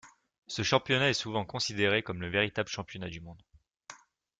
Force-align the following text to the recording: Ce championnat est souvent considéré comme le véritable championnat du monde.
Ce 0.47 0.63
championnat 0.63 1.09
est 1.09 1.13
souvent 1.13 1.45
considéré 1.45 2.01
comme 2.01 2.21
le 2.21 2.27
véritable 2.27 2.69
championnat 2.69 3.07
du 3.07 3.21
monde. 3.21 3.43